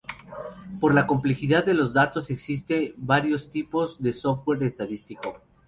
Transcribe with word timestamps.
Por 0.79 0.95
la 0.95 1.05
complejidad 1.05 1.63
de 1.63 1.75
los 1.75 1.93
datos 1.93 2.31
existe 2.31 2.95
varios 2.97 3.51
tipos 3.51 4.01
de 4.01 4.13
software 4.13 4.63
estadístico. 4.63 5.43